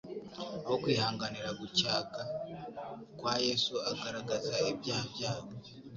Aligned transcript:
aho 0.65 0.75
kwihanganira 0.83 1.49
gucyaga 1.61 2.21
kwa 3.19 3.33
Yesu 3.47 3.73
agaragaza 3.91 4.53
ibyaha 4.71 5.05
byabo; 5.13 5.49